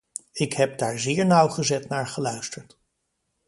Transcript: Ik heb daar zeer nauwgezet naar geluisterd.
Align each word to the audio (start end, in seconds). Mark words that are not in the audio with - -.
Ik 0.31 0.53
heb 0.53 0.77
daar 0.77 0.99
zeer 0.99 1.25
nauwgezet 1.25 1.89
naar 1.89 2.07
geluisterd. 2.07 2.77